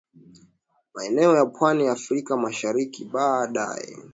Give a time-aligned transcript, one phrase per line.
[0.93, 3.97] maeneo ya Pwani ya Afrika Mashariki Baadaye